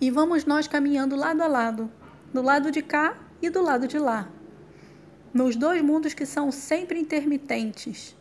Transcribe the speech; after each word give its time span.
E 0.00 0.10
vamos 0.12 0.44
nós 0.44 0.68
caminhando 0.68 1.16
lado 1.16 1.42
a 1.42 1.48
lado, 1.48 1.90
do 2.32 2.40
lado 2.40 2.70
de 2.70 2.82
cá 2.82 3.16
e 3.42 3.50
do 3.50 3.60
lado 3.60 3.88
de 3.88 3.98
lá. 3.98 4.28
Nos 5.34 5.56
dois 5.56 5.82
mundos 5.82 6.14
que 6.14 6.24
são 6.24 6.52
sempre 6.52 7.00
intermitentes, 7.00 8.16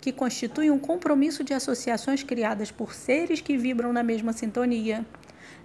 que 0.00 0.12
constituem 0.12 0.70
um 0.70 0.78
compromisso 0.78 1.42
de 1.42 1.52
associações 1.52 2.22
criadas 2.22 2.70
por 2.70 2.94
seres 2.94 3.40
que 3.40 3.56
vibram 3.56 3.92
na 3.92 4.04
mesma 4.04 4.32
sintonia. 4.32 5.04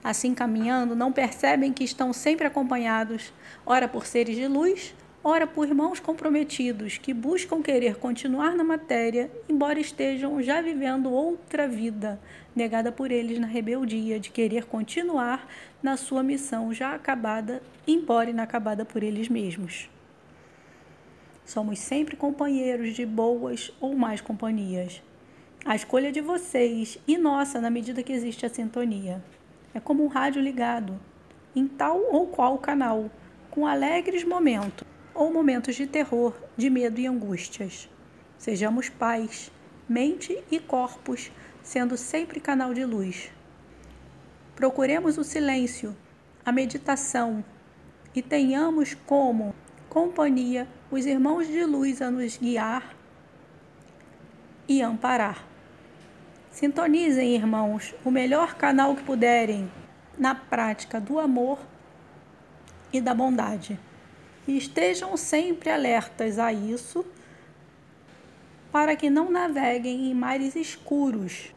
Assim 0.03 0.33
caminhando, 0.33 0.95
não 0.95 1.11
percebem 1.11 1.73
que 1.73 1.83
estão 1.83 2.11
sempre 2.11 2.47
acompanhados, 2.47 3.31
ora 3.65 3.87
por 3.87 4.07
seres 4.07 4.35
de 4.35 4.47
luz, 4.47 4.95
ora 5.23 5.45
por 5.45 5.67
irmãos 5.67 5.99
comprometidos 5.99 6.97
que 6.97 7.13
buscam 7.13 7.61
querer 7.61 7.97
continuar 7.97 8.55
na 8.55 8.63
matéria, 8.63 9.29
embora 9.49 9.79
estejam 9.79 10.41
já 10.41 10.61
vivendo 10.61 11.11
outra 11.11 11.67
vida, 11.67 12.19
negada 12.55 12.91
por 12.91 13.11
eles 13.11 13.37
na 13.37 13.47
rebeldia 13.47 14.19
de 14.19 14.29
querer 14.29 14.65
continuar 14.65 15.47
na 15.83 15.97
sua 15.97 16.23
missão 16.23 16.73
já 16.73 16.95
acabada, 16.95 17.61
embora 17.85 18.29
inacabada 18.29 18.85
por 18.85 19.03
eles 19.03 19.27
mesmos. 19.27 19.89
Somos 21.45 21.79
sempre 21.79 22.15
companheiros 22.15 22.93
de 22.93 23.05
boas 23.05 23.73
ou 23.81 23.95
más 23.95 24.21
companhias. 24.21 25.01
A 25.65 25.75
escolha 25.75 26.11
de 26.11 26.21
vocês 26.21 26.97
e 27.05 27.17
nossa 27.17 27.59
na 27.59 27.69
medida 27.69 28.03
que 28.03 28.13
existe 28.13 28.45
a 28.45 28.49
sintonia. 28.49 29.21
É 29.73 29.79
como 29.79 30.05
um 30.05 30.07
rádio 30.07 30.41
ligado, 30.41 30.97
em 31.55 31.67
tal 31.67 31.99
ou 32.11 32.27
qual 32.27 32.57
canal, 32.59 33.09
com 33.51 33.67
alegres 33.67 34.23
momentos 34.23 34.87
ou 35.19 35.33
momentos 35.33 35.75
de 35.75 35.85
terror, 35.85 36.33
de 36.55 36.69
medo 36.69 36.97
e 36.97 37.05
angústias. 37.05 37.89
Sejamos 38.37 38.87
paz, 38.87 39.51
mente 39.87 40.41
e 40.49 40.61
corpos, 40.61 41.29
sendo 41.61 41.97
sempre 41.97 42.39
canal 42.39 42.73
de 42.73 42.85
luz. 42.85 43.29
Procuremos 44.55 45.17
o 45.17 45.23
silêncio, 45.25 45.93
a 46.45 46.53
meditação 46.53 47.43
e 48.15 48.21
tenhamos 48.21 48.93
como 48.93 49.53
companhia 49.89 50.65
os 50.89 51.05
irmãos 51.05 51.47
de 51.47 51.65
luz 51.65 52.01
a 52.01 52.09
nos 52.09 52.37
guiar 52.37 52.95
e 54.69 54.81
amparar. 54.81 55.45
Sintonizem, 56.49 57.35
irmãos, 57.35 57.93
o 58.05 58.09
melhor 58.09 58.55
canal 58.55 58.95
que 58.95 59.03
puderem 59.03 59.69
na 60.17 60.33
prática 60.33 60.97
do 60.97 61.19
amor 61.19 61.59
e 62.93 63.01
da 63.01 63.13
bondade 63.13 63.77
e 64.49 64.57
estejam 64.57 65.15
sempre 65.15 65.69
alertas 65.69 66.39
a 66.39 66.51
isso, 66.51 67.05
para 68.71 68.95
que 68.95 69.07
não 69.07 69.29
naveguem 69.29 70.09
em 70.09 70.13
mares 70.15 70.55
escuros 70.55 71.53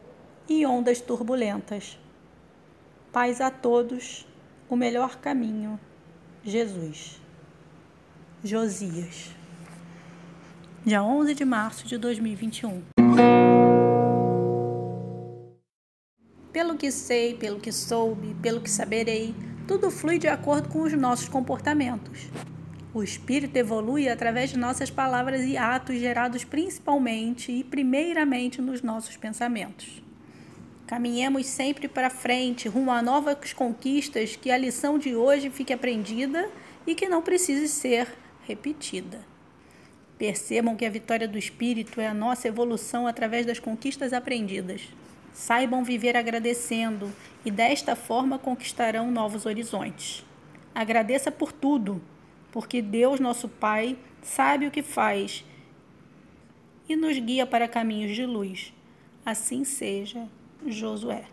e 0.46 0.66
ondas 0.66 1.00
turbulentas. 1.00 1.98
Paz 3.10 3.40
a 3.40 3.50
todos, 3.50 4.26
o 4.68 4.76
melhor 4.76 5.16
caminho, 5.16 5.80
Jesus. 6.44 7.18
Josias. 8.44 9.30
Dia 10.84 11.02
11 11.02 11.34
de 11.34 11.44
março 11.46 11.86
de 11.86 11.96
2021. 11.96 12.82
Pelo 16.52 16.76
que 16.76 16.90
sei, 16.90 17.34
pelo 17.36 17.58
que 17.58 17.72
soube, 17.72 18.36
pelo 18.42 18.60
que 18.60 18.70
saberei, 18.70 19.34
tudo 19.66 19.90
flui 19.90 20.18
de 20.18 20.28
acordo 20.28 20.68
com 20.68 20.82
os 20.82 20.92
nossos 20.92 21.26
comportamentos. 21.26 22.28
O 22.94 23.02
espírito 23.02 23.56
evolui 23.56 24.06
através 24.06 24.50
de 24.50 24.58
nossas 24.58 24.90
palavras 24.90 25.46
e 25.46 25.56
atos 25.56 25.98
gerados 25.98 26.44
principalmente 26.44 27.50
e 27.50 27.64
primeiramente 27.64 28.60
nos 28.60 28.82
nossos 28.82 29.16
pensamentos. 29.16 30.02
Caminhemos 30.86 31.46
sempre 31.46 31.88
para 31.88 32.10
frente, 32.10 32.68
rumo 32.68 32.90
a 32.90 33.00
novas 33.00 33.54
conquistas, 33.54 34.36
que 34.36 34.50
a 34.50 34.58
lição 34.58 34.98
de 34.98 35.16
hoje 35.16 35.48
fique 35.48 35.72
aprendida 35.72 36.50
e 36.86 36.94
que 36.94 37.08
não 37.08 37.22
precise 37.22 37.66
ser 37.66 38.06
repetida. 38.46 39.20
Percebam 40.18 40.76
que 40.76 40.84
a 40.84 40.90
vitória 40.90 41.26
do 41.26 41.38
espírito 41.38 41.98
é 41.98 42.06
a 42.06 42.12
nossa 42.12 42.46
evolução 42.46 43.06
através 43.06 43.46
das 43.46 43.58
conquistas 43.58 44.12
aprendidas. 44.12 44.82
Saibam 45.32 45.82
viver 45.82 46.14
agradecendo 46.14 47.10
e 47.42 47.50
desta 47.50 47.96
forma 47.96 48.38
conquistarão 48.38 49.10
novos 49.10 49.46
horizontes. 49.46 50.22
Agradeça 50.74 51.32
por 51.32 51.52
tudo, 51.52 52.02
porque 52.52 52.82
Deus, 52.82 53.18
nosso 53.18 53.48
Pai, 53.48 53.98
sabe 54.20 54.66
o 54.66 54.70
que 54.70 54.82
faz 54.82 55.44
e 56.88 56.94
nos 56.94 57.18
guia 57.18 57.46
para 57.46 57.66
caminhos 57.66 58.14
de 58.14 58.26
luz. 58.26 58.72
Assim 59.24 59.64
seja, 59.64 60.28
Josué. 60.66 61.24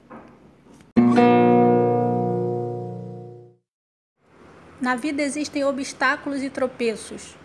Na 4.81 4.95
vida 4.95 5.21
existem 5.21 5.63
obstáculos 5.65 6.41
e 6.41 6.49
tropeços. 6.49 7.35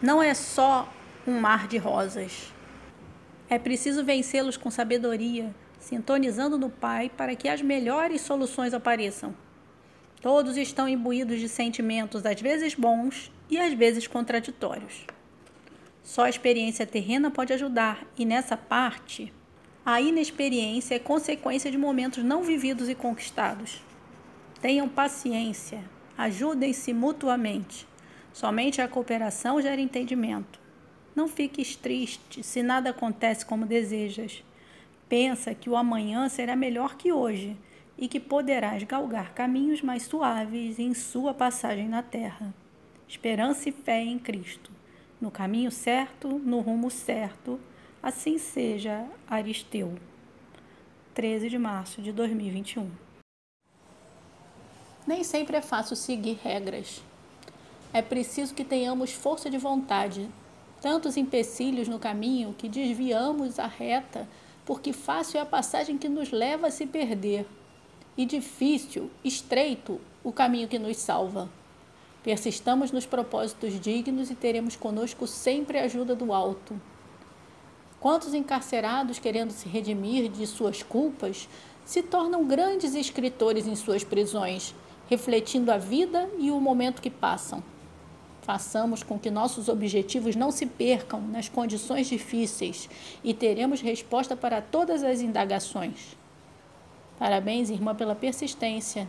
Não 0.00 0.22
é 0.22 0.32
só 0.32 0.88
um 1.26 1.40
mar 1.40 1.66
de 1.66 1.76
rosas. 1.76 2.52
É 3.48 3.58
preciso 3.58 4.04
vencê-los 4.04 4.56
com 4.56 4.70
sabedoria, 4.70 5.52
sintonizando 5.80 6.56
no 6.56 6.70
Pai 6.70 7.10
para 7.10 7.34
que 7.34 7.48
as 7.48 7.60
melhores 7.60 8.20
soluções 8.20 8.72
apareçam. 8.72 9.34
Todos 10.24 10.56
estão 10.56 10.88
imbuídos 10.88 11.38
de 11.38 11.50
sentimentos 11.50 12.24
às 12.24 12.40
vezes 12.40 12.74
bons 12.74 13.30
e 13.50 13.58
às 13.58 13.74
vezes 13.74 14.06
contraditórios. 14.06 15.04
Só 16.02 16.22
a 16.24 16.30
experiência 16.30 16.86
terrena 16.86 17.30
pode 17.30 17.52
ajudar, 17.52 18.06
e 18.16 18.24
nessa 18.24 18.56
parte, 18.56 19.30
a 19.84 20.00
inexperiência 20.00 20.94
é 20.94 20.98
consequência 20.98 21.70
de 21.70 21.76
momentos 21.76 22.24
não 22.24 22.42
vividos 22.42 22.88
e 22.88 22.94
conquistados. 22.94 23.82
Tenham 24.62 24.88
paciência, 24.88 25.84
ajudem-se 26.16 26.94
mutuamente. 26.94 27.86
Somente 28.32 28.80
a 28.80 28.88
cooperação 28.88 29.60
gera 29.60 29.78
entendimento. 29.78 30.58
Não 31.14 31.28
fiques 31.28 31.76
triste 31.76 32.42
se 32.42 32.62
nada 32.62 32.88
acontece 32.88 33.44
como 33.44 33.66
desejas. 33.66 34.42
Pensa 35.06 35.54
que 35.54 35.68
o 35.68 35.76
amanhã 35.76 36.30
será 36.30 36.56
melhor 36.56 36.96
que 36.96 37.12
hoje 37.12 37.54
e 37.96 38.08
que 38.08 38.18
poderás 38.18 38.82
galgar 38.82 39.32
caminhos 39.32 39.82
mais 39.82 40.02
suaves 40.02 40.78
em 40.78 40.94
sua 40.94 41.32
passagem 41.32 41.88
na 41.88 42.02
terra. 42.02 42.52
Esperança 43.06 43.68
e 43.68 43.72
fé 43.72 44.00
em 44.00 44.18
Cristo, 44.18 44.70
no 45.20 45.30
caminho 45.30 45.70
certo, 45.70 46.28
no 46.28 46.60
rumo 46.60 46.90
certo, 46.90 47.60
assim 48.02 48.38
seja, 48.38 49.06
Aristeu. 49.28 49.94
13 51.14 51.48
de 51.48 51.58
março 51.58 52.02
de 52.02 52.10
2021. 52.10 52.90
Nem 55.06 55.22
sempre 55.22 55.56
é 55.56 55.62
fácil 55.62 55.94
seguir 55.94 56.40
regras. 56.42 57.02
É 57.92 58.02
preciso 58.02 58.54
que 58.54 58.64
tenhamos 58.64 59.12
força 59.12 59.48
de 59.48 59.58
vontade, 59.58 60.28
tantos 60.80 61.16
empecilhos 61.16 61.86
no 61.86 62.00
caminho 62.00 62.54
que 62.58 62.68
desviamos 62.68 63.60
a 63.60 63.66
reta, 63.66 64.26
porque 64.64 64.92
fácil 64.92 65.38
é 65.38 65.42
a 65.42 65.46
passagem 65.46 65.96
que 65.96 66.08
nos 66.08 66.32
leva 66.32 66.66
a 66.66 66.70
se 66.70 66.86
perder 66.86 67.46
e 68.16 68.24
difícil, 68.24 69.10
estreito, 69.24 70.00
o 70.22 70.32
caminho 70.32 70.68
que 70.68 70.78
nos 70.78 70.96
salva. 70.96 71.48
Persistamos 72.22 72.90
nos 72.90 73.04
propósitos 73.04 73.78
dignos 73.78 74.30
e 74.30 74.34
teremos 74.34 74.76
conosco 74.76 75.26
sempre 75.26 75.78
a 75.78 75.84
ajuda 75.84 76.14
do 76.14 76.32
alto. 76.32 76.80
Quantos 78.00 78.34
encarcerados, 78.34 79.18
querendo 79.18 79.50
se 79.50 79.68
redimir 79.68 80.30
de 80.30 80.46
suas 80.46 80.82
culpas, 80.82 81.48
se 81.84 82.02
tornam 82.02 82.44
grandes 82.44 82.94
escritores 82.94 83.66
em 83.66 83.76
suas 83.76 84.02
prisões, 84.02 84.74
refletindo 85.08 85.70
a 85.70 85.76
vida 85.76 86.30
e 86.38 86.50
o 86.50 86.60
momento 86.60 87.02
que 87.02 87.10
passam. 87.10 87.62
Façamos 88.40 89.02
com 89.02 89.18
que 89.18 89.30
nossos 89.30 89.68
objetivos 89.68 90.36
não 90.36 90.50
se 90.50 90.66
percam 90.66 91.20
nas 91.20 91.48
condições 91.48 92.06
difíceis 92.06 92.88
e 93.22 93.32
teremos 93.32 93.80
resposta 93.80 94.36
para 94.36 94.60
todas 94.60 95.02
as 95.02 95.20
indagações. 95.20 96.16
Parabéns, 97.18 97.70
irmã, 97.70 97.94
pela 97.94 98.14
persistência. 98.14 99.06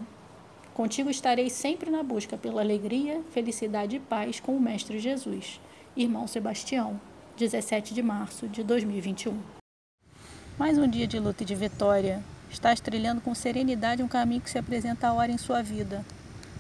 Contigo 0.75 1.09
estarei 1.09 1.50
sempre 1.50 1.89
na 1.89 2.03
busca 2.03 2.38
pela 2.38 2.62
alegria, 2.62 3.21
felicidade 3.31 3.95
e 3.95 4.00
paz 4.00 4.39
com 4.39 4.56
o 4.56 4.62
Mestre 4.62 5.00
Jesus. 5.00 5.59
Irmão 5.97 6.27
Sebastião, 6.27 7.00
17 7.35 7.95
de 7.95 8.03
março 8.03 8.47
de 8.47 8.63
2021. 8.63 9.35
Mais 10.57 10.77
um 10.77 10.88
dia 10.88 11.07
de 11.07 11.18
luta 11.19 11.41
e 11.41 11.45
de 11.45 11.56
vitória. 11.56 12.24
Estás 12.51 12.80
trilhando 12.80 13.21
com 13.21 13.33
serenidade 13.33 14.03
um 14.03 14.07
caminho 14.07 14.41
que 14.41 14.51
se 14.51 14.59
apresenta 14.59 15.07
a 15.07 15.13
hora 15.13 15.31
em 15.31 15.38
sua 15.38 15.63
vida. 15.63 16.06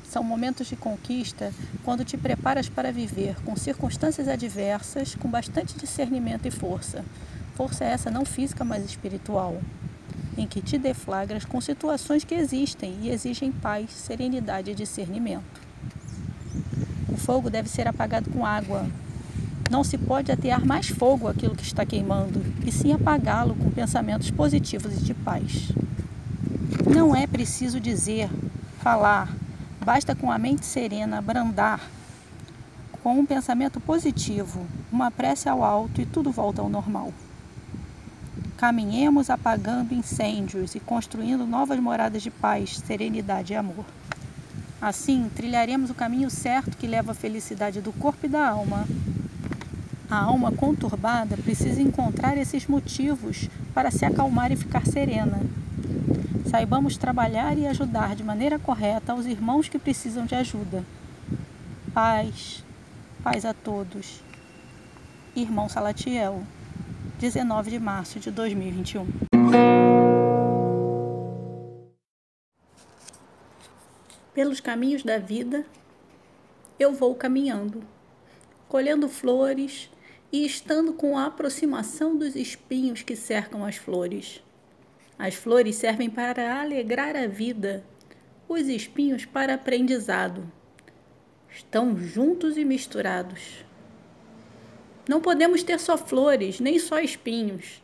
São 0.03 0.23
momentos 0.23 0.65
de 0.67 0.75
conquista 0.75 1.53
quando 1.83 2.03
te 2.03 2.17
preparas 2.17 2.67
para 2.67 2.91
viver 2.91 3.35
com 3.43 3.55
circunstâncias 3.55 4.27
adversas, 4.27 5.13
com 5.13 5.29
bastante 5.29 5.77
discernimento 5.77 6.47
e 6.47 6.51
força. 6.51 7.05
Força 7.53 7.85
essa 7.85 8.09
não 8.09 8.25
física, 8.25 8.65
mas 8.65 8.83
espiritual 8.83 9.61
em 10.37 10.47
que 10.47 10.61
te 10.61 10.77
deflagras 10.77 11.45
com 11.45 11.61
situações 11.61 12.23
que 12.23 12.35
existem 12.35 12.97
e 13.01 13.09
exigem 13.09 13.51
paz, 13.51 13.89
serenidade 13.91 14.71
e 14.71 14.75
discernimento. 14.75 15.61
O 17.09 17.17
fogo 17.17 17.49
deve 17.49 17.69
ser 17.69 17.87
apagado 17.87 18.29
com 18.29 18.45
água. 18.45 18.85
Não 19.71 19.83
se 19.83 19.97
pode 19.97 20.31
atear 20.31 20.65
mais 20.65 20.89
fogo 20.89 21.27
àquilo 21.27 21.55
que 21.55 21.63
está 21.63 21.85
queimando, 21.85 22.41
e 22.65 22.71
sim 22.71 22.93
apagá-lo 22.93 23.55
com 23.55 23.71
pensamentos 23.71 24.29
positivos 24.29 24.93
e 24.93 25.03
de 25.03 25.13
paz. 25.13 25.71
Não 26.85 27.15
é 27.15 27.25
preciso 27.25 27.79
dizer, 27.79 28.29
falar, 28.79 29.33
basta 29.83 30.15
com 30.15 30.31
a 30.31 30.37
mente 30.37 30.65
serena 30.65 31.21
brandar, 31.21 31.81
com 33.01 33.19
um 33.19 33.25
pensamento 33.25 33.79
positivo, 33.79 34.65
uma 34.91 35.09
prece 35.09 35.47
ao 35.47 35.63
alto 35.63 36.01
e 36.01 36.05
tudo 36.05 36.31
volta 36.31 36.61
ao 36.61 36.69
normal. 36.69 37.13
Caminhemos 38.57 39.29
apagando 39.29 39.93
incêndios 39.93 40.75
e 40.75 40.79
construindo 40.79 41.45
novas 41.45 41.77
moradas 41.77 42.23
de 42.23 42.31
paz, 42.31 42.77
serenidade 42.77 43.51
e 43.51 43.55
amor. 43.55 43.85
Assim, 44.81 45.29
trilharemos 45.35 45.89
o 45.89 45.93
caminho 45.93 46.29
certo 46.29 46.77
que 46.77 46.87
leva 46.87 47.11
à 47.11 47.15
felicidade 47.15 47.81
do 47.81 47.91
corpo 47.91 48.25
e 48.25 48.29
da 48.29 48.47
alma. 48.47 48.87
A 50.09 50.17
alma 50.17 50.53
conturbada 50.53 51.35
precisa 51.35 51.81
encontrar 51.81 52.37
esses 52.37 52.65
motivos 52.65 53.49
para 53.73 53.91
se 53.91 54.05
acalmar 54.05 54.51
e 54.53 54.55
ficar 54.55 54.85
serena. 54.85 55.41
Saibamos 56.49 56.95
trabalhar 56.95 57.57
e 57.57 57.67
ajudar 57.67 58.15
de 58.15 58.23
maneira 58.23 58.57
correta 58.57 59.13
os 59.13 59.25
irmãos 59.25 59.67
que 59.67 59.77
precisam 59.77 60.25
de 60.25 60.35
ajuda. 60.35 60.85
Paz, 61.93 62.63
paz 63.21 63.43
a 63.43 63.53
todos. 63.53 64.21
Irmão 65.35 65.67
Salatiel, 65.67 66.43
19 67.17 67.71
de 67.71 67.79
março 67.79 68.19
de 68.19 68.29
2021. 68.29 69.07
Pelos 74.33 74.59
caminhos 74.59 75.01
da 75.01 75.17
vida, 75.17 75.65
eu 76.77 76.93
vou 76.93 77.15
caminhando, 77.15 77.83
colhendo 78.67 79.07
flores 79.07 79.89
e 80.29 80.45
estando 80.45 80.91
com 80.91 81.17
a 81.17 81.27
aproximação 81.27 82.17
dos 82.17 82.35
espinhos 82.35 83.01
que 83.01 83.15
cercam 83.15 83.63
as 83.63 83.77
flores. 83.77 84.43
As 85.17 85.35
flores 85.35 85.77
servem 85.77 86.09
para 86.09 86.59
alegrar 86.59 87.15
a 87.15 87.27
vida, 87.27 87.85
os 88.45 88.67
espinhos 88.67 89.23
para 89.23 89.53
aprendizado. 89.53 90.51
Estão 91.49 91.97
juntos 91.97 92.57
e 92.57 92.65
misturados. 92.65 93.63
Não 95.07 95.21
podemos 95.21 95.63
ter 95.63 95.79
só 95.79 95.97
flores, 95.97 96.59
nem 96.59 96.79
só 96.79 96.99
espinhos. 96.99 97.81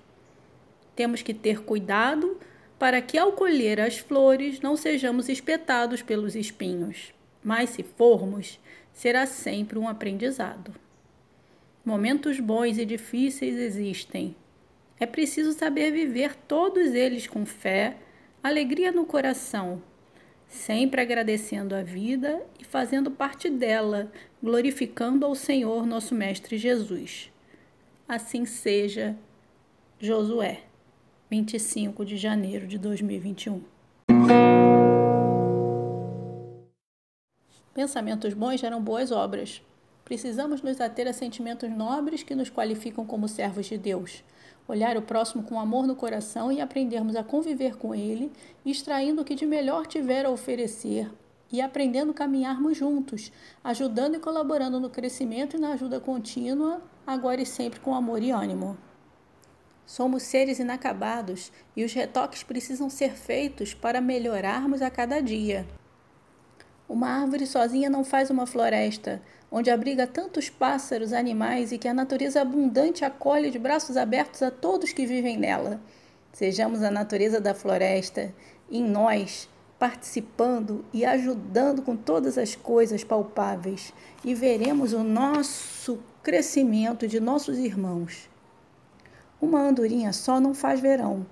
Temos 0.95 1.21
que 1.21 1.33
ter 1.33 1.61
cuidado 1.61 2.39
para 2.79 3.01
que, 3.01 3.17
ao 3.17 3.33
colher 3.33 3.79
as 3.79 3.97
flores, 3.97 4.59
não 4.59 4.75
sejamos 4.75 5.29
espetados 5.29 6.01
pelos 6.01 6.35
espinhos. 6.35 7.13
Mas, 7.43 7.71
se 7.71 7.83
formos, 7.83 8.59
será 8.93 9.25
sempre 9.25 9.77
um 9.77 9.87
aprendizado. 9.87 10.73
Momentos 11.83 12.39
bons 12.39 12.77
e 12.77 12.85
difíceis 12.85 13.55
existem, 13.55 14.35
é 15.01 15.07
preciso 15.07 15.51
saber 15.53 15.91
viver 15.91 16.35
todos 16.47 16.93
eles 16.93 17.25
com 17.25 17.43
fé, 17.43 17.97
alegria 18.43 18.91
no 18.91 19.03
coração, 19.03 19.81
sempre 20.47 21.01
agradecendo 21.01 21.73
a 21.73 21.81
vida 21.81 22.39
e 22.59 22.63
fazendo 22.63 23.09
parte 23.09 23.49
dela, 23.49 24.11
glorificando 24.41 25.25
ao 25.25 25.35
Senhor 25.35 25.85
nosso 25.85 26.15
Mestre 26.15 26.57
Jesus. 26.57 27.31
Assim 28.07 28.45
seja, 28.45 29.15
Josué, 29.99 30.63
25 31.29 32.03
de 32.03 32.17
janeiro 32.17 32.67
de 32.67 32.77
2021. 32.77 33.61
Pensamentos 37.73 38.33
bons 38.33 38.59
geram 38.59 38.81
boas 38.81 39.11
obras. 39.11 39.61
Precisamos 40.03 40.61
nos 40.61 40.81
ater 40.81 41.07
a 41.07 41.13
sentimentos 41.13 41.69
nobres 41.69 42.23
que 42.23 42.35
nos 42.35 42.49
qualificam 42.49 43.05
como 43.05 43.27
servos 43.27 43.67
de 43.67 43.77
Deus 43.77 44.23
olhar 44.71 44.95
o 44.95 45.01
próximo 45.01 45.43
com 45.43 45.59
amor 45.59 45.85
no 45.85 45.95
coração 45.95 46.51
e 46.51 46.61
aprendermos 46.61 47.15
a 47.15 47.23
conviver 47.23 47.77
com 47.77 47.93
ele, 47.93 48.31
extraindo 48.65 49.21
o 49.21 49.25
que 49.25 49.35
de 49.35 49.45
melhor 49.45 49.85
tiver 49.85 50.25
a 50.25 50.29
oferecer 50.29 51.11
e 51.51 51.61
aprendendo 51.61 52.11
a 52.11 52.15
caminharmos 52.15 52.77
juntos, 52.77 53.31
ajudando 53.63 54.15
e 54.15 54.19
colaborando 54.19 54.79
no 54.79 54.89
crescimento 54.89 55.57
e 55.57 55.59
na 55.59 55.73
ajuda 55.73 55.99
contínua, 55.99 56.81
agora 57.05 57.41
e 57.41 57.45
sempre 57.45 57.79
com 57.79 57.93
amor 57.93 58.21
e 58.21 58.31
ânimo. 58.31 58.77
Somos 59.85 60.23
seres 60.23 60.59
inacabados 60.59 61.51
e 61.75 61.83
os 61.83 61.93
retoques 61.93 62.43
precisam 62.43 62.89
ser 62.89 63.13
feitos 63.13 63.73
para 63.73 63.99
melhorarmos 63.99 64.81
a 64.81 64.89
cada 64.89 65.19
dia. 65.19 65.67
Uma 66.87 67.09
árvore 67.09 67.45
sozinha 67.45 67.89
não 67.89 68.03
faz 68.03 68.29
uma 68.29 68.45
floresta, 68.45 69.21
onde 69.51 69.69
abriga 69.69 70.07
tantos 70.07 70.49
pássaros, 70.49 71.11
animais 71.11 71.71
e 71.71 71.77
que 71.77 71.87
a 71.87 71.93
natureza 71.93 72.41
abundante 72.41 73.03
acolhe 73.03 73.51
de 73.51 73.59
braços 73.59 73.97
abertos 73.97 74.41
a 74.41 74.49
todos 74.49 74.93
que 74.93 75.05
vivem 75.05 75.37
nela. 75.37 75.81
Sejamos 76.31 76.81
a 76.81 76.89
natureza 76.89 77.41
da 77.41 77.53
floresta, 77.53 78.33
em 78.69 78.83
nós, 78.83 79.49
participando 79.81 80.85
e 80.93 81.03
ajudando 81.03 81.81
com 81.81 81.97
todas 81.97 82.37
as 82.37 82.55
coisas 82.55 83.03
palpáveis, 83.03 83.91
e 84.23 84.35
veremos 84.35 84.93
o 84.93 85.03
nosso 85.03 85.97
crescimento 86.21 87.07
de 87.07 87.19
nossos 87.19 87.57
irmãos. 87.57 88.29
Uma 89.41 89.59
andorinha 89.59 90.13
só 90.13 90.39
não 90.39 90.53
faz 90.53 90.79
verão, 90.79 91.25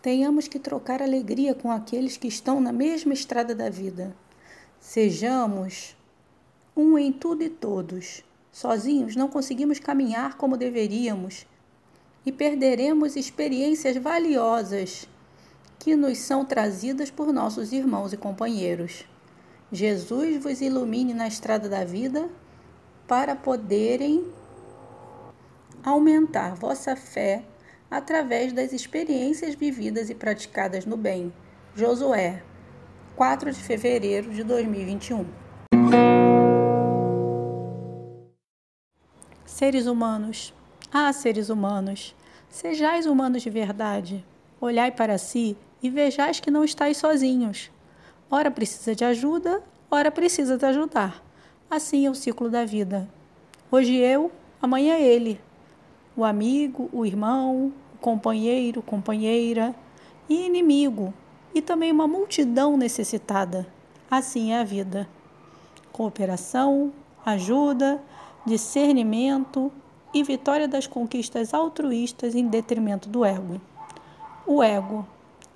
tenhamos 0.00 0.48
que 0.48 0.58
trocar 0.58 1.02
alegria 1.02 1.54
com 1.54 1.70
aqueles 1.70 2.16
que 2.16 2.28
estão 2.28 2.58
na 2.58 2.72
mesma 2.72 3.12
estrada 3.12 3.54
da 3.54 3.68
vida. 3.68 4.16
Sejamos 4.80 5.94
um 6.74 6.98
em 6.98 7.12
tudo 7.12 7.42
e 7.42 7.50
todos. 7.50 8.24
Sozinhos 8.50 9.14
não 9.14 9.28
conseguimos 9.28 9.78
caminhar 9.78 10.38
como 10.38 10.56
deveríamos 10.56 11.44
e 12.24 12.32
perderemos 12.32 13.14
experiências 13.14 13.98
valiosas 13.98 15.06
que 15.84 15.94
nos 15.94 16.16
são 16.16 16.46
trazidas 16.46 17.10
por 17.10 17.30
nossos 17.30 17.70
irmãos 17.70 18.14
e 18.14 18.16
companheiros. 18.16 19.04
Jesus 19.70 20.42
vos 20.42 20.62
ilumine 20.62 21.12
na 21.12 21.28
estrada 21.28 21.68
da 21.68 21.84
vida 21.84 22.26
para 23.06 23.36
poderem 23.36 24.24
aumentar 25.84 26.54
vossa 26.54 26.96
fé 26.96 27.44
através 27.90 28.50
das 28.50 28.72
experiências 28.72 29.54
vividas 29.54 30.08
e 30.08 30.14
praticadas 30.14 30.86
no 30.86 30.96
bem. 30.96 31.30
Josué, 31.76 32.42
4 33.14 33.52
de 33.52 33.60
fevereiro 33.60 34.30
de 34.30 34.42
2021. 34.42 35.26
Seres 39.44 39.84
humanos, 39.84 40.54
ah, 40.90 41.12
seres 41.12 41.50
humanos, 41.50 42.16
sejais 42.48 43.04
humanos 43.04 43.42
de 43.42 43.50
verdade. 43.50 44.24
Olhai 44.58 44.90
para 44.90 45.18
si 45.18 45.58
e 45.84 45.90
vejais 45.90 46.40
que 46.40 46.50
não 46.50 46.64
estáis 46.64 46.96
sozinhos. 46.96 47.70
Ora 48.30 48.50
precisa 48.50 48.94
de 48.94 49.04
ajuda, 49.04 49.62
ora 49.90 50.10
precisa 50.10 50.56
de 50.56 50.64
ajudar. 50.64 51.22
Assim 51.70 52.06
é 52.06 52.10
o 52.10 52.14
ciclo 52.14 52.48
da 52.48 52.64
vida. 52.64 53.06
Hoje 53.70 53.94
eu, 53.94 54.32
amanhã 54.62 54.96
ele. 54.96 55.38
O 56.16 56.24
amigo, 56.24 56.88
o 56.90 57.04
irmão, 57.04 57.70
companheiro, 58.00 58.80
companheira 58.80 59.74
e 60.26 60.46
inimigo, 60.46 61.12
e 61.54 61.60
também 61.60 61.92
uma 61.92 62.08
multidão 62.08 62.78
necessitada. 62.78 63.66
Assim 64.10 64.52
é 64.52 64.60
a 64.60 64.64
vida. 64.64 65.06
Cooperação, 65.92 66.94
ajuda, 67.26 68.02
discernimento 68.46 69.70
e 70.14 70.22
vitória 70.22 70.66
das 70.66 70.86
conquistas 70.86 71.52
altruístas 71.52 72.34
em 72.34 72.48
detrimento 72.48 73.06
do 73.06 73.22
ego. 73.22 73.60
O 74.46 74.62
ego. 74.62 75.06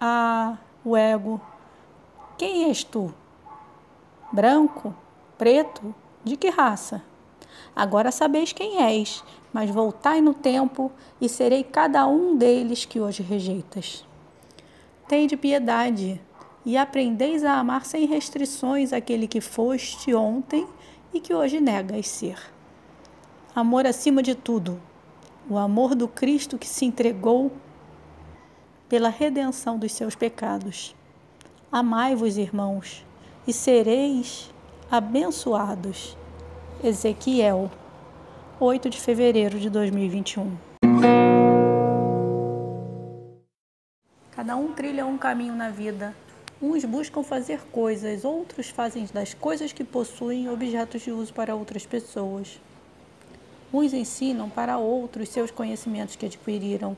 Ah, 0.00 0.58
o 0.84 0.96
ego. 0.96 1.40
Quem 2.36 2.66
és 2.66 2.84
tu? 2.84 3.12
Branco? 4.32 4.94
Preto? 5.36 5.92
De 6.22 6.36
que 6.36 6.50
raça? 6.50 7.02
Agora 7.74 8.12
sabeis 8.12 8.52
quem 8.52 8.80
és, 8.80 9.24
mas 9.52 9.68
voltai 9.70 10.20
no 10.20 10.32
tempo 10.32 10.92
e 11.20 11.28
serei 11.28 11.64
cada 11.64 12.06
um 12.06 12.36
deles 12.36 12.84
que 12.84 13.00
hoje 13.00 13.24
rejeitas. 13.24 14.06
Tende 15.08 15.36
piedade 15.36 16.20
e 16.64 16.76
aprendeis 16.76 17.42
a 17.42 17.54
amar 17.54 17.84
sem 17.84 18.06
restrições 18.06 18.92
aquele 18.92 19.26
que 19.26 19.40
foste 19.40 20.14
ontem 20.14 20.64
e 21.12 21.18
que 21.18 21.34
hoje 21.34 21.60
negas 21.60 22.06
ser. 22.06 22.38
Amor 23.52 23.84
acima 23.84 24.22
de 24.22 24.36
tudo, 24.36 24.80
o 25.50 25.58
amor 25.58 25.96
do 25.96 26.06
Cristo 26.06 26.56
que 26.56 26.68
se 26.68 26.84
entregou 26.84 27.50
pela 28.88 29.08
redenção 29.08 29.78
dos 29.78 29.92
seus 29.92 30.14
pecados. 30.14 30.94
Amai-vos, 31.70 32.38
irmãos, 32.38 33.04
e 33.46 33.52
sereis 33.52 34.50
abençoados. 34.90 36.16
Ezequiel 36.82 37.70
8 38.60 38.88
de 38.88 39.00
fevereiro 39.00 39.58
de 39.58 39.68
2021. 39.68 40.56
Cada 44.32 44.56
um 44.56 44.72
trilha 44.72 45.04
um 45.04 45.18
caminho 45.18 45.54
na 45.54 45.68
vida. 45.68 46.14
Uns 46.60 46.84
buscam 46.84 47.22
fazer 47.22 47.60
coisas, 47.70 48.24
outros 48.24 48.68
fazem 48.68 49.06
das 49.12 49.34
coisas 49.34 49.72
que 49.72 49.84
possuem 49.84 50.48
objetos 50.48 51.02
de 51.02 51.12
uso 51.12 51.32
para 51.32 51.54
outras 51.54 51.84
pessoas. 51.84 52.60
Uns 53.72 53.92
ensinam 53.92 54.48
para 54.48 54.78
outros 54.78 55.28
seus 55.28 55.50
conhecimentos 55.50 56.16
que 56.16 56.26
adquiriram. 56.26 56.96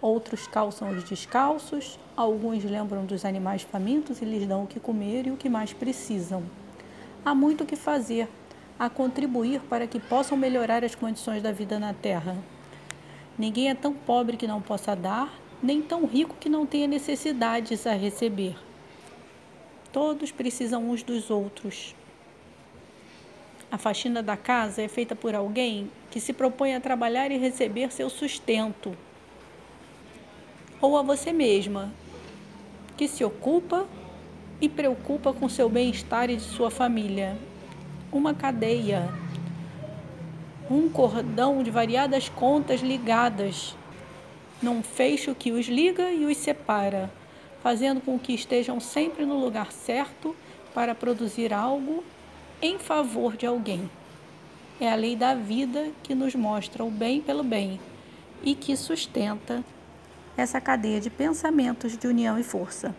Outros 0.00 0.46
calçam 0.46 0.90
os 0.90 1.04
descalços, 1.04 1.98
alguns 2.16 2.64
lembram 2.64 3.04
dos 3.04 3.24
animais 3.24 3.62
famintos 3.62 4.20
e 4.22 4.24
lhes 4.24 4.46
dão 4.46 4.64
o 4.64 4.66
que 4.66 4.80
comer 4.80 5.26
e 5.26 5.30
o 5.30 5.36
que 5.36 5.48
mais 5.48 5.72
precisam. 5.72 6.42
Há 7.24 7.34
muito 7.34 7.64
o 7.64 7.66
que 7.66 7.76
fazer, 7.76 8.28
a 8.78 8.88
contribuir 8.88 9.60
para 9.68 9.86
que 9.86 10.00
possam 10.00 10.38
melhorar 10.38 10.84
as 10.84 10.94
condições 10.94 11.42
da 11.42 11.52
vida 11.52 11.78
na 11.78 11.92
Terra. 11.92 12.36
Ninguém 13.38 13.68
é 13.68 13.74
tão 13.74 13.92
pobre 13.92 14.36
que 14.36 14.46
não 14.46 14.62
possa 14.62 14.96
dar, 14.96 15.32
nem 15.62 15.82
tão 15.82 16.06
rico 16.06 16.36
que 16.40 16.48
não 16.48 16.64
tenha 16.64 16.86
necessidades 16.86 17.86
a 17.86 17.92
receber. 17.92 18.56
Todos 19.92 20.30
precisam 20.30 20.88
uns 20.88 21.02
dos 21.02 21.30
outros. 21.30 21.94
A 23.70 23.78
faxina 23.78 24.22
da 24.22 24.36
casa 24.36 24.82
é 24.82 24.88
feita 24.88 25.14
por 25.14 25.34
alguém 25.34 25.90
que 26.10 26.20
se 26.20 26.32
propõe 26.32 26.74
a 26.74 26.80
trabalhar 26.80 27.30
e 27.30 27.36
receber 27.36 27.92
seu 27.92 28.08
sustento. 28.08 28.96
Ou 30.80 30.96
a 30.96 31.02
você 31.02 31.32
mesma, 31.32 31.92
que 32.96 33.06
se 33.06 33.22
ocupa 33.22 33.86
e 34.60 34.68
preocupa 34.68 35.32
com 35.32 35.48
seu 35.48 35.68
bem-estar 35.68 36.30
e 36.30 36.36
de 36.36 36.42
sua 36.42 36.70
família. 36.70 37.36
Uma 38.12 38.34
cadeia, 38.34 39.08
um 40.70 40.88
cordão 40.88 41.62
de 41.62 41.70
variadas 41.70 42.28
contas 42.28 42.80
ligadas 42.80 43.76
num 44.62 44.82
fecho 44.82 45.34
que 45.34 45.52
os 45.52 45.66
liga 45.66 46.10
e 46.10 46.24
os 46.24 46.36
separa, 46.36 47.10
fazendo 47.62 48.00
com 48.00 48.18
que 48.18 48.32
estejam 48.32 48.78
sempre 48.78 49.24
no 49.24 49.38
lugar 49.38 49.72
certo 49.72 50.34
para 50.74 50.94
produzir 50.94 51.52
algo 51.52 52.04
em 52.60 52.78
favor 52.78 53.36
de 53.36 53.46
alguém. 53.46 53.90
É 54.80 54.90
a 54.90 54.94
lei 54.94 55.16
da 55.16 55.34
vida 55.34 55.90
que 56.02 56.14
nos 56.14 56.34
mostra 56.34 56.84
o 56.84 56.90
bem 56.90 57.20
pelo 57.20 57.42
bem 57.42 57.80
e 58.42 58.54
que 58.54 58.76
sustenta 58.76 59.64
essa 60.40 60.60
cadeia 60.60 61.00
de 61.00 61.10
pensamentos 61.10 61.96
de 61.96 62.06
união 62.06 62.38
e 62.38 62.42
força. 62.42 62.94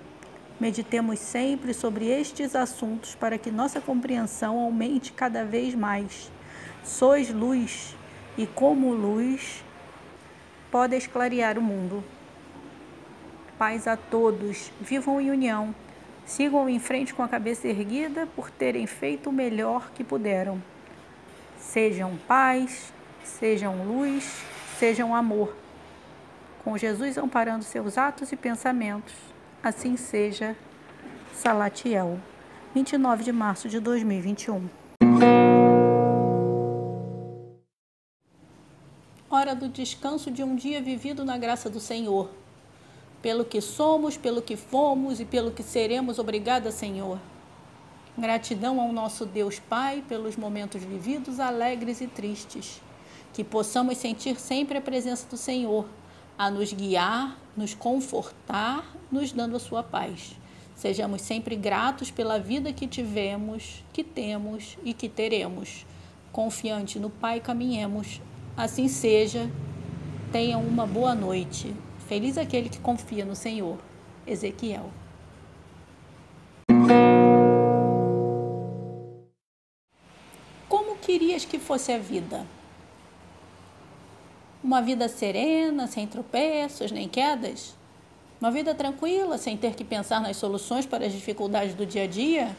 Meditemos 0.60 1.20
sempre 1.20 1.74
sobre 1.74 2.06
estes 2.08 2.56
assuntos 2.56 3.16
para 3.16 3.38
que 3.38 3.52
nossa 3.52 3.82
compreensão 3.82 4.60
aumente 4.60 5.12
cada 5.12 5.44
vez 5.44 5.76
mais. 5.76 6.32
Sois 6.84 7.34
luz 7.34 7.96
e, 8.38 8.46
como 8.46 8.94
luz, 8.94 9.64
pode 10.72 10.96
esclarear 10.96 11.58
o 11.58 11.62
mundo. 11.62 12.04
Paz 13.58 13.88
a 13.88 13.98
todos, 13.98 14.72
vivam 14.82 15.20
em 15.20 15.32
união 15.32 15.76
Sigam 16.26 16.70
em 16.70 16.80
frente 16.80 17.14
com 17.14 17.24
a 17.24 17.28
cabeça 17.28 17.68
erguida 17.68 18.26
por 18.36 18.50
terem 18.50 18.88
feito 18.88 19.30
o 19.30 19.34
melhor 19.34 19.92
que 19.92 20.02
puderam. 20.02 20.64
Sejam 21.58 22.18
paz, 22.28 22.94
sejam 23.24 23.84
luz, 23.84 24.42
sejam 24.80 25.14
amor. 25.14 25.61
Com 26.64 26.78
Jesus 26.78 27.18
amparando 27.18 27.64
seus 27.64 27.98
atos 27.98 28.32
e 28.32 28.36
pensamentos, 28.36 29.14
assim 29.64 29.98
seja. 29.98 30.56
Salatiel, 31.34 32.20
29 32.74 33.24
de 33.24 33.32
março 33.32 33.68
de 33.68 33.80
2021. 33.80 34.70
Hora 39.30 39.56
do 39.56 39.68
descanso 39.70 40.30
de 40.30 40.44
um 40.44 40.56
dia 40.56 40.82
vivido 40.82 41.26
na 41.26 41.38
graça 41.38 41.70
do 41.70 41.80
Senhor 41.80 42.30
pelo 43.22 43.46
que 43.46 43.62
somos, 43.62 44.18
pelo 44.18 44.42
que 44.42 44.56
fomos 44.56 45.20
e 45.20 45.26
pelo 45.26 45.52
que 45.52 45.62
seremos. 45.62 46.18
Obrigada, 46.18 46.72
Senhor. 46.72 47.20
Gratidão 48.18 48.82
ao 48.82 48.92
nosso 48.92 49.26
Deus 49.26 49.60
Pai 49.60 50.04
pelos 50.08 50.36
momentos 50.36 50.84
vividos, 50.84 51.40
alegres 51.40 52.02
e 52.02 52.08
tristes. 52.08 52.82
Que 53.32 53.44
possamos 53.44 53.98
sentir 53.98 54.40
sempre 54.40 54.78
a 54.78 54.82
presença 54.82 55.28
do 55.30 55.38
Senhor, 55.38 55.86
a 56.42 56.50
nos 56.50 56.74
guiar, 56.74 57.38
nos 57.56 57.76
confortar, 57.76 58.84
nos 59.12 59.32
dando 59.32 59.56
a 59.56 59.60
sua 59.60 59.84
paz. 59.84 60.36
Sejamos 60.74 61.22
sempre 61.22 61.56
gratos 61.56 62.10
pela 62.10 62.40
vida 62.40 62.74
que 62.74 62.88
tivemos, 62.88 63.84
que 63.94 64.04
temos 64.04 64.76
e 64.84 64.92
que 64.92 65.08
teremos. 65.08 65.86
Confiante 66.32 66.98
no 67.00 67.12
Pai 67.12 67.40
caminhemos. 67.40 68.20
Assim 68.58 68.88
seja. 68.88 69.52
Tenham 70.32 70.64
uma 70.64 70.88
boa 70.88 71.14
noite. 71.14 71.76
Feliz 72.08 72.40
aquele 72.40 72.70
que 72.70 72.80
confia 72.80 73.24
no 73.24 73.36
Senhor. 73.36 73.78
Ezequiel. 74.26 74.90
Como 80.68 80.96
querias 80.96 81.46
que 81.46 81.60
fosse 81.60 81.92
a 81.92 82.00
vida? 82.00 82.44
Uma 84.72 84.82
vida 84.82 85.10
serena, 85.10 85.86
sem 85.86 86.08
tropeços 86.08 86.94
nem 86.94 87.06
quedas? 87.06 87.76
Uma 88.40 88.50
vida 88.50 88.74
tranquila, 88.74 89.38
sem 89.38 89.58
ter 89.58 89.76
que 89.76 89.84
pensar 89.84 90.22
nas 90.22 90.38
soluções 90.38 90.86
para 90.86 91.06
as 91.06 91.12
dificuldades 91.12 91.76
do 91.76 91.86
dia 91.86 92.04
a 92.04 92.08
dia? 92.08 92.56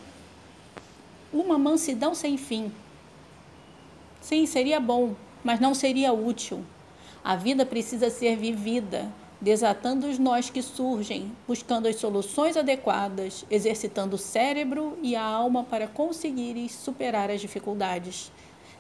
Uma 1.32 1.56
mansidão 1.56 2.14
sem 2.14 2.36
fim. 2.36 2.70
Sim, 4.20 4.44
seria 4.44 4.78
bom, 4.78 5.14
mas 5.42 5.58
não 5.58 5.72
seria 5.72 6.12
útil. 6.12 6.62
A 7.24 7.34
vida 7.34 7.64
precisa 7.64 8.10
ser 8.10 8.36
vivida, 8.36 9.10
desatando 9.40 10.06
os 10.06 10.18
nós 10.18 10.50
que 10.50 10.60
surgem, 10.60 11.32
buscando 11.48 11.88
as 11.88 11.96
soluções 11.96 12.58
adequadas, 12.58 13.46
exercitando 13.50 14.16
o 14.16 14.18
cérebro 14.18 14.98
e 15.02 15.16
a 15.16 15.24
alma 15.24 15.64
para 15.64 15.88
conseguires 15.88 16.72
superar 16.72 17.30
as 17.30 17.40
dificuldades. 17.40 18.30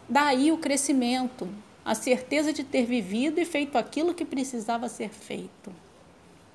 Daí 0.06 0.52
o 0.52 0.58
crescimento, 0.58 1.48
a 1.84 1.94
certeza 1.94 2.52
de 2.52 2.62
ter 2.62 2.86
vivido 2.86 3.40
e 3.40 3.44
feito 3.44 3.76
aquilo 3.76 4.14
que 4.14 4.24
precisava 4.24 4.88
ser 4.88 5.10
feito. 5.10 5.72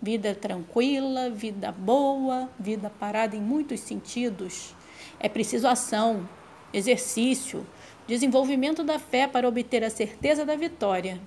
Vida 0.01 0.35
tranquila, 0.35 1.29
vida 1.29 1.71
boa, 1.71 2.49
vida 2.59 2.89
parada 2.99 3.35
em 3.35 3.41
muitos 3.41 3.79
sentidos. 3.79 4.75
É 5.19 5.27
preciso 5.27 5.67
ação, 5.67 6.27
exercício, 6.71 7.65
desenvolvimento 8.07 8.83
da 8.83 8.99
fé 8.99 9.27
para 9.27 9.47
obter 9.47 9.83
a 9.83 9.89
certeza 9.89 10.45
da 10.45 10.55
vitória. 10.55 11.19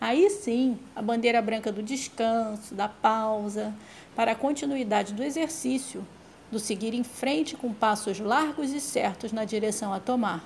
Aí 0.00 0.30
sim, 0.30 0.78
a 0.94 1.02
bandeira 1.02 1.42
branca 1.42 1.70
do 1.72 1.82
descanso, 1.82 2.74
da 2.74 2.88
pausa, 2.88 3.74
para 4.16 4.32
a 4.32 4.36
continuidade 4.36 5.12
do 5.12 5.22
exercício, 5.22 6.06
do 6.50 6.58
seguir 6.58 6.94
em 6.94 7.04
frente 7.04 7.56
com 7.56 7.72
passos 7.72 8.18
largos 8.18 8.72
e 8.72 8.80
certos 8.80 9.32
na 9.32 9.44
direção 9.44 9.92
a 9.92 10.00
tomar. 10.00 10.44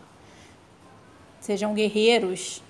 Sejam 1.41 1.75
guerreiros, 1.75 2.63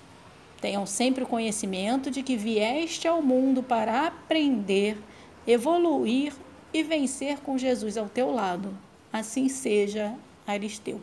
tenham 0.63 0.85
sempre 0.85 1.25
o 1.25 1.27
conhecimento 1.27 2.09
de 2.09 2.23
que 2.23 2.37
vieste 2.37 3.05
ao 3.05 3.21
mundo 3.21 3.61
para 3.61 4.07
aprender, 4.07 4.97
evoluir 5.45 6.31
e 6.73 6.81
vencer 6.81 7.39
com 7.39 7.57
Jesus 7.57 7.97
ao 7.97 8.07
teu 8.07 8.31
lado. 8.31 8.73
Assim 9.11 9.49
seja, 9.49 10.15
Aristeu. 10.47 11.01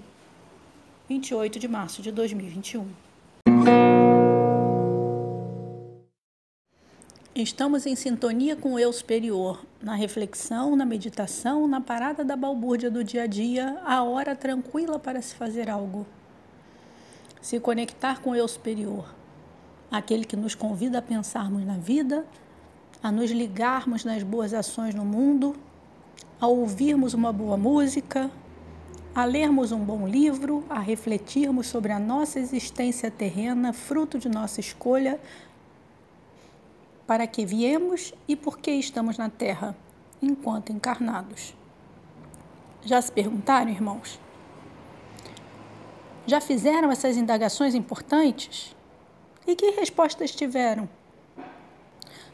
28 1.10 1.58
de 1.58 1.68
março 1.68 2.00
de 2.00 2.10
2021. 2.10 2.86
Estamos 7.34 7.84
em 7.84 7.94
sintonia 7.94 8.56
com 8.56 8.72
o 8.72 8.78
eu 8.78 8.94
superior, 8.94 9.62
na 9.82 9.94
reflexão, 9.94 10.74
na 10.74 10.86
meditação, 10.86 11.68
na 11.68 11.82
parada 11.82 12.24
da 12.24 12.34
balbúrdia 12.34 12.90
do 12.90 13.04
dia 13.04 13.24
a 13.24 13.26
dia, 13.26 13.78
a 13.84 14.02
hora 14.02 14.34
tranquila 14.34 14.98
para 14.98 15.20
se 15.20 15.34
fazer 15.34 15.68
algo. 15.68 16.06
Se 17.42 17.60
conectar 17.60 18.22
com 18.22 18.30
o 18.30 18.34
eu 18.34 18.48
superior, 18.48 19.19
aquele 19.90 20.25
que 20.25 20.37
nos 20.37 20.54
convida 20.54 20.99
a 20.99 21.02
pensarmos 21.02 21.64
na 21.64 21.76
vida, 21.76 22.25
a 23.02 23.11
nos 23.11 23.30
ligarmos 23.30 24.04
nas 24.04 24.23
boas 24.23 24.54
ações 24.54 24.94
no 24.94 25.04
mundo, 25.04 25.56
a 26.40 26.47
ouvirmos 26.47 27.14
uma 27.14 27.32
boa 27.32 27.56
música, 27.56 28.30
a 29.14 29.25
lermos 29.25 29.73
um 29.73 29.80
bom 29.80 30.06
livro, 30.06 30.64
a 30.70 30.78
refletirmos 30.78 31.66
sobre 31.66 31.92
a 31.92 31.99
nossa 31.99 32.38
existência 32.38 33.11
terrena, 33.11 33.73
fruto 33.73 34.18
de 34.18 34.28
nossa 34.28 34.61
escolha 34.61 35.20
para 37.06 37.26
que 37.26 37.44
viemos 37.44 38.14
e 38.28 38.37
por 38.37 38.59
que 38.59 38.70
estamos 38.70 39.18
na 39.18 39.28
Terra, 39.28 39.76
enquanto 40.23 40.70
encarnados. 40.70 41.56
Já 42.82 43.02
se 43.02 43.11
perguntaram, 43.11 43.68
irmãos? 43.68 44.20
Já 46.25 46.40
fizeram 46.40 46.92
essas 46.92 47.16
indagações 47.16 47.75
importantes? 47.75 48.76
E 49.47 49.54
que 49.54 49.70
respostas 49.70 50.30
tiveram? 50.30 50.88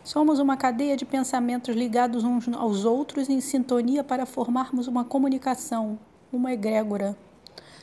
Somos 0.03 0.39
uma 0.39 0.57
cadeia 0.57 0.97
de 0.97 1.05
pensamentos 1.05 1.75
ligados 1.75 2.25
uns 2.25 2.49
aos 2.49 2.85
outros 2.85 3.29
em 3.29 3.41
sintonia 3.41 4.05
para 4.05 4.27
formarmos 4.27 4.87
uma 4.87 5.05
comunicação, 5.05 5.99
uma 6.33 6.53
egrégora. 6.53 7.17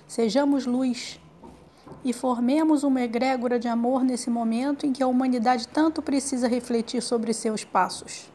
Sejamos 0.08 0.66
luz, 0.66 1.20
e 2.04 2.12
formemos 2.12 2.84
uma 2.84 3.02
egrégora 3.02 3.60
de 3.60 3.68
amor 3.68 4.04
nesse 4.04 4.30
momento 4.30 4.86
em 4.86 4.94
que 4.94 5.04
a 5.04 5.08
humanidade 5.08 5.68
tanto 5.68 6.02
precisa 6.02 6.48
refletir 6.48 7.02
sobre 7.02 7.34
seus 7.34 7.64
passos. 7.64 8.32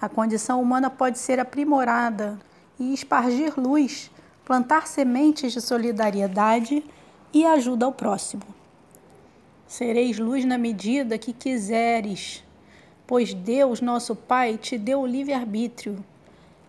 A 0.00 0.08
condição 0.08 0.60
humana 0.60 0.90
pode 0.90 1.18
ser 1.18 1.38
aprimorada 1.40 2.38
e 2.78 2.92
espargir 2.92 3.54
luz, 3.58 4.10
plantar 4.44 4.86
sementes 4.86 5.52
de 5.52 5.60
solidariedade 5.60 6.84
e 7.32 7.44
ajuda 7.44 7.86
ao 7.86 7.92
próximo. 7.92 8.42
Sereis 9.76 10.20
luz 10.20 10.44
na 10.44 10.56
medida 10.56 11.18
que 11.18 11.32
quiseres, 11.32 12.44
pois 13.08 13.34
Deus, 13.34 13.80
nosso 13.80 14.14
Pai, 14.14 14.56
te 14.56 14.78
deu 14.78 15.00
o 15.00 15.06
livre-arbítrio. 15.06 15.98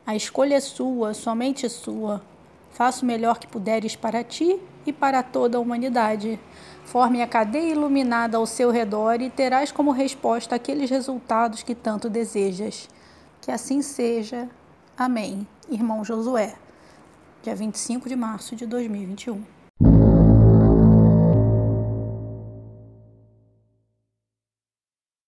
A 0.08 0.16
escolha 0.16 0.56
é 0.56 0.60
sua, 0.60 1.14
somente 1.14 1.70
sua. 1.70 2.24
Faça 2.72 3.04
o 3.04 3.06
melhor 3.06 3.38
que 3.38 3.46
puderes 3.46 3.96
para 3.96 4.24
ti 4.24 4.60
e 4.88 4.92
para 4.92 5.22
toda 5.22 5.56
a 5.56 5.62
humanidade. 5.62 6.40
Forme 6.84 7.22
a 7.22 7.28
cadeia 7.28 7.74
iluminada 7.74 8.38
ao 8.38 8.48
seu 8.48 8.72
redor 8.72 9.22
e 9.22 9.30
terás 9.30 9.72
como 9.72 9.92
resposta 9.92 10.56
aqueles 10.56 10.90
resultados 10.90 11.62
que 11.62 11.76
tanto 11.76 12.10
desejas. 12.10 12.90
Que 13.40 13.52
assim 13.52 13.84
seja. 13.84 14.50
Amém. 14.98 15.48
Irmão 15.70 16.04
Josué, 16.04 16.56
dia 17.44 17.56
25 17.56 18.10
de 18.10 18.16
março 18.16 18.56
de 18.56 18.66
2021. 18.66 19.55